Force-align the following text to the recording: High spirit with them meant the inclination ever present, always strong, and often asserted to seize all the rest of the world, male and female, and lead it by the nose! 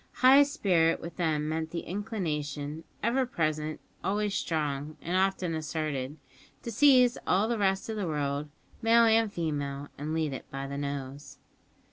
High 0.13 0.41
spirit 0.41 0.99
with 0.99 1.17
them 1.17 1.47
meant 1.47 1.69
the 1.69 1.81
inclination 1.81 2.85
ever 3.03 3.27
present, 3.27 3.79
always 4.03 4.33
strong, 4.33 4.97
and 4.99 5.15
often 5.15 5.53
asserted 5.53 6.17
to 6.63 6.71
seize 6.71 7.19
all 7.27 7.47
the 7.47 7.59
rest 7.59 7.87
of 7.87 7.97
the 7.97 8.07
world, 8.07 8.49
male 8.81 9.03
and 9.05 9.31
female, 9.31 9.89
and 9.99 10.11
lead 10.15 10.33
it 10.33 10.49
by 10.49 10.65
the 10.65 10.79
nose! 10.79 11.37